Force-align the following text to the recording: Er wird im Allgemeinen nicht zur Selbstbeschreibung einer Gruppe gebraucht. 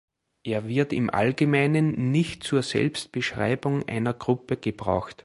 Er 0.43 0.67
wird 0.67 0.93
im 0.93 1.11
Allgemeinen 1.11 2.09
nicht 2.11 2.43
zur 2.43 2.63
Selbstbeschreibung 2.63 3.87
einer 3.87 4.15
Gruppe 4.15 4.57
gebraucht. 4.57 5.17